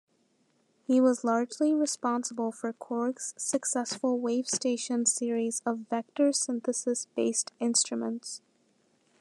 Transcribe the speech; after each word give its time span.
He 0.87 0.99
was 0.99 1.23
largely 1.23 1.75
responsible 1.75 2.51
for 2.51 2.73
Korg's 2.73 3.35
successful 3.37 4.19
Wavestation 4.19 5.05
series 5.07 5.61
of 5.63 5.85
vector-synthesis-based 5.91 7.51
instruments. 7.59 8.41